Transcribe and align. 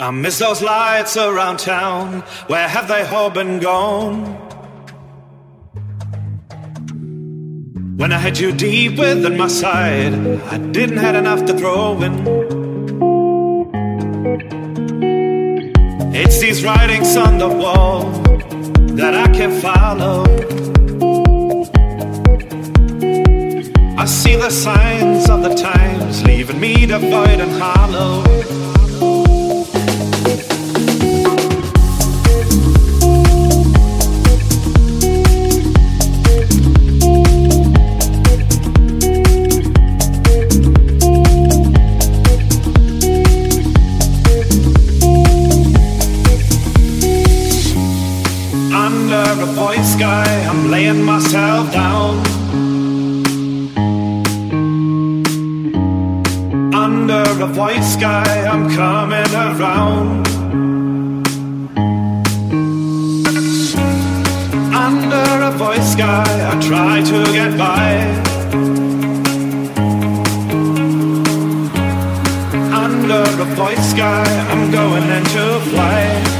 I 0.00 0.12
miss 0.12 0.38
those 0.38 0.62
lights 0.62 1.16
around 1.16 1.58
town. 1.58 2.20
Where 2.46 2.68
have 2.68 2.86
they 2.86 3.02
all 3.08 3.30
been 3.30 3.58
gone? 3.58 4.26
When 7.96 8.12
I 8.12 8.18
had 8.18 8.38
you 8.38 8.52
deep 8.52 8.96
within 8.96 9.36
my 9.36 9.48
side, 9.48 10.14
I 10.14 10.58
didn't 10.58 10.98
have 10.98 11.16
enough 11.16 11.46
to 11.46 11.58
throw 11.58 12.00
in. 12.00 12.14
It's 16.14 16.38
these 16.38 16.62
writings 16.64 17.16
on 17.16 17.38
the 17.38 17.48
wall 17.48 18.12
that 18.94 19.14
I 19.16 19.26
can 19.34 19.60
follow. 19.60 20.22
I 23.98 24.04
see 24.04 24.36
the 24.36 24.50
signs 24.50 25.28
of 25.28 25.42
the 25.42 25.56
times 25.56 26.22
leaving 26.22 26.60
me 26.60 26.86
devoid 26.86 27.40
and 27.40 27.50
hollow. 27.60 28.77
Laying 50.78 51.02
myself 51.02 51.72
down. 51.72 52.14
Under 56.84 57.24
a 57.46 57.48
white 57.58 57.86
sky, 57.96 58.32
I'm 58.52 58.64
coming 58.80 59.32
around. 59.46 60.26
Under 64.86 65.26
a 65.50 65.52
white 65.60 65.86
sky, 65.94 66.30
I 66.50 66.54
try 66.68 66.94
to 67.10 67.18
get 67.38 67.50
by. 67.66 67.86
Under 72.84 73.24
a 73.44 73.46
void 73.56 73.82
sky, 73.92 74.26
I'm 74.52 74.70
going 74.70 75.08
into 75.18 75.44
flight. 75.70 76.37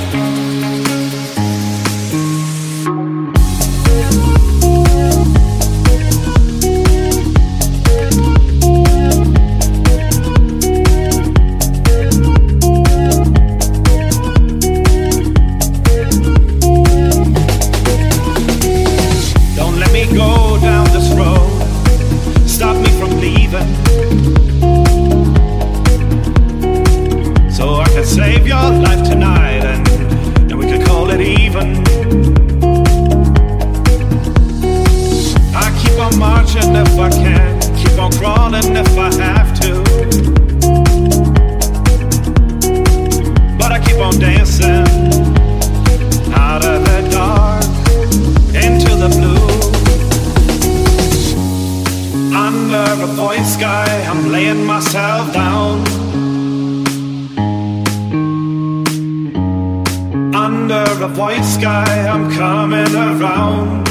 I'm 62.08 62.30
coming 62.30 62.94
around. 62.96 63.86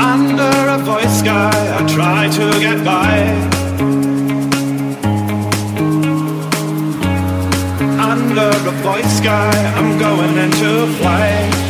Under 0.00 0.54
a 0.74 0.78
void 0.78 1.10
sky, 1.10 1.50
I 1.78 1.84
try 1.88 2.28
to 2.28 2.46
get 2.60 2.84
by. 2.84 3.10
Under 7.98 8.50
a 8.68 8.74
void 8.82 9.06
sky, 9.06 9.50
I'm 9.76 9.98
going 9.98 10.38
into 10.38 10.86
flight. 10.98 11.63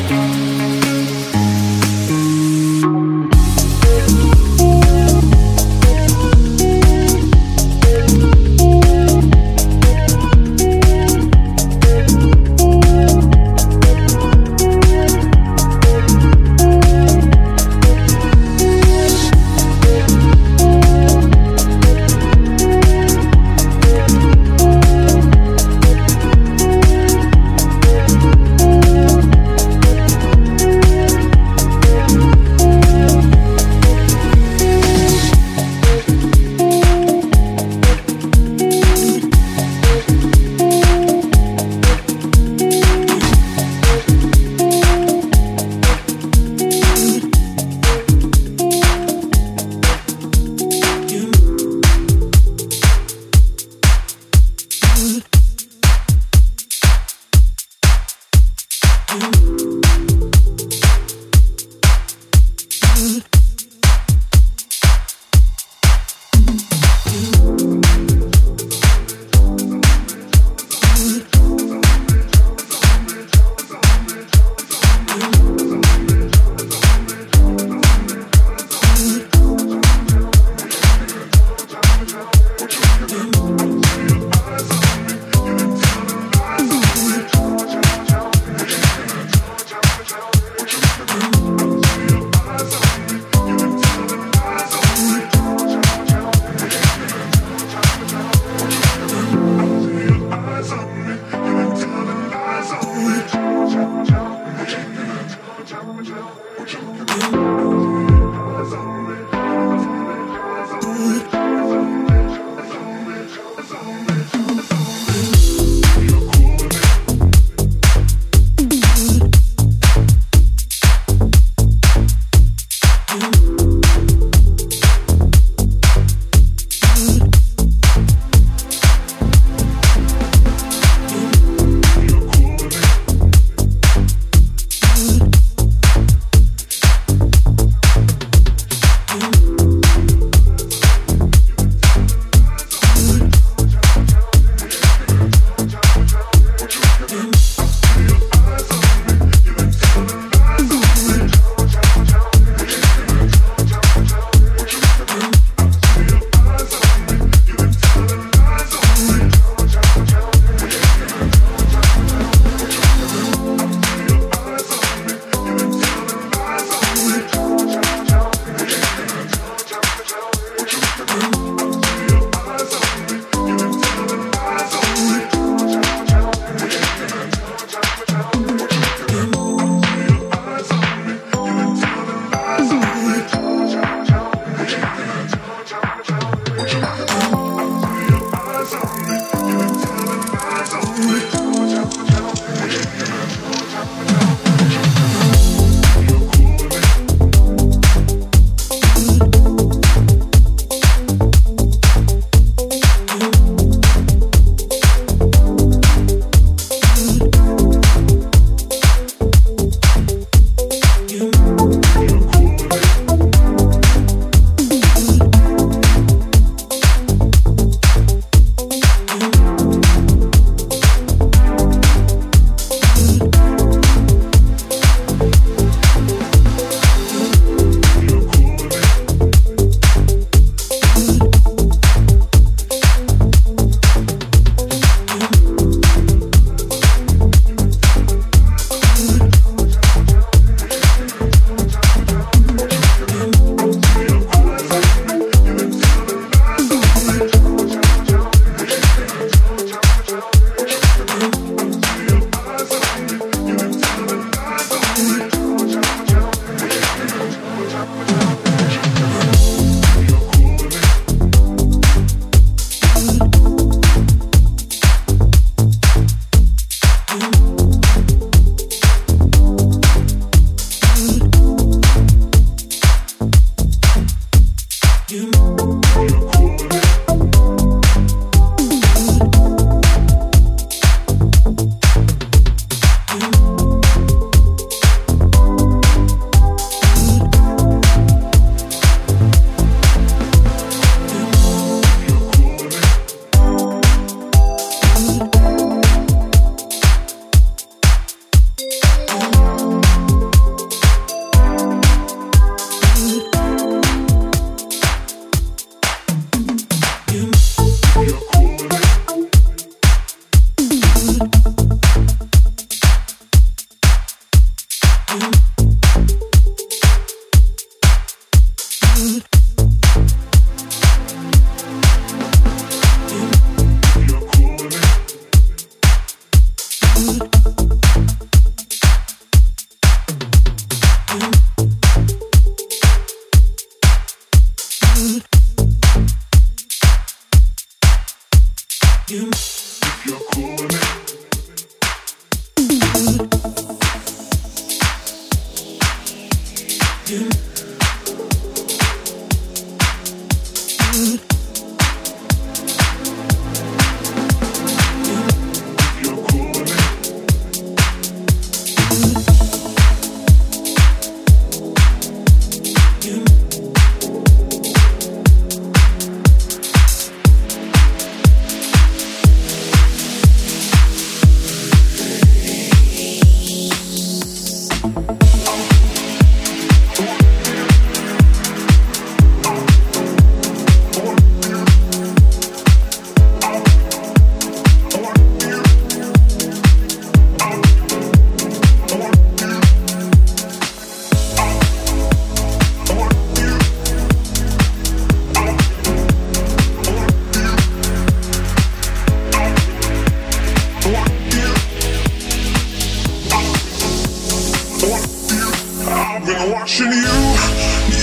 watching 406.75 406.93
you. 406.93 407.19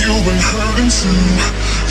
You've 0.00 0.24
been 0.24 0.40
hurting 0.40 0.88
too. 0.88 1.12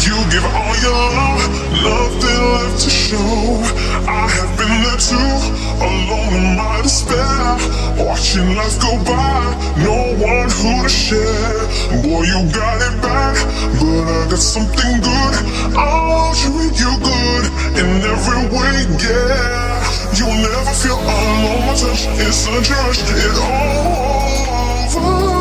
You 0.01 0.17
give 0.31 0.45
all 0.45 0.75
your 0.81 1.03
love, 1.13 1.45
nothing 1.83 2.41
left 2.53 2.83
to 2.83 2.89
show. 2.89 3.61
I 4.09 4.25
have 4.27 4.51
been 4.57 4.81
there 4.81 4.97
too, 4.97 5.31
alone 5.77 6.33
in 6.33 6.57
my 6.57 6.81
despair. 6.81 7.57
Watching 8.01 8.55
life 8.55 8.81
go 8.81 8.97
by, 9.05 9.53
no 9.77 10.17
one 10.25 10.49
who 10.49 10.81
to 10.81 10.89
share. 10.89 11.61
Boy, 12.01 12.23
you 12.25 12.49
got 12.49 12.81
it 12.81 13.01
bad, 13.01 13.37
but 13.77 14.05
I 14.09 14.29
got 14.29 14.39
something 14.39 15.01
good. 15.01 15.35
I'll 15.77 16.33
treat 16.33 16.73
you 16.81 16.93
good 16.97 17.45
in 17.77 18.01
every 18.09 18.43
way, 18.49 18.75
yeah. 18.97 19.85
You'll 20.17 20.33
never 20.33 20.73
feel 20.73 20.97
alone. 20.97 21.61
My 21.61 21.75
touch 21.77 22.07
is 22.17 22.47
a 22.47 22.57
rush, 22.57 23.01
it's 23.05 23.39
all 23.39 24.97
over. 24.97 25.40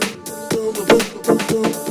Go. 1.51 1.90